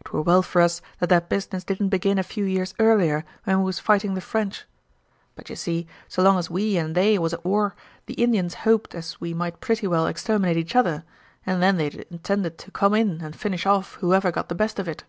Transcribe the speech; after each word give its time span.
It 0.00 0.10
were 0.14 0.22
well 0.22 0.40
for 0.40 0.62
us 0.62 0.80
that 0.98 1.10
that 1.10 1.28
business 1.28 1.62
didn't 1.62 1.90
begin 1.90 2.18
a 2.18 2.22
few 2.22 2.46
years 2.46 2.74
earlier 2.78 3.22
when 3.42 3.58
we 3.58 3.64
was 3.64 3.78
fighting 3.78 4.14
the 4.14 4.22
French; 4.22 4.64
but 5.34 5.50
you 5.50 5.56
see, 5.56 5.86
so 6.08 6.22
long 6.22 6.38
as 6.38 6.48
we 6.48 6.78
and 6.78 6.94
they 6.94 7.18
was 7.18 7.34
at 7.34 7.44
war 7.44 7.74
the 8.06 8.14
Indians 8.14 8.54
hoped 8.64 8.94
as 8.94 9.20
we 9.20 9.34
might 9.34 9.60
pretty 9.60 9.86
well 9.86 10.06
exterminate 10.06 10.56
each 10.56 10.74
other, 10.74 11.04
and 11.44 11.62
then 11.62 11.76
they 11.76 12.06
intended 12.10 12.56
to 12.56 12.70
come 12.70 12.94
in 12.94 13.20
and 13.20 13.36
finish 13.36 13.66
off 13.66 13.96
whoever 13.96 14.32
got 14.32 14.48
the 14.48 14.54
best 14.54 14.78
of 14.78 14.88
it. 14.88 15.04